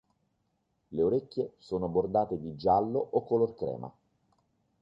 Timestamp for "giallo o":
2.55-3.23